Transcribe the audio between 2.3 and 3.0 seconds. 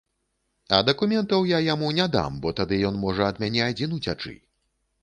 бо тады ён